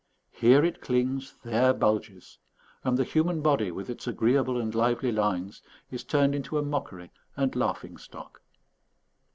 [0.31, 2.39] Here it clings, there bulges;
[2.83, 7.11] and the human body, with its agreeable and lively lines, is turned into a mockery
[7.37, 8.41] and laughing stock.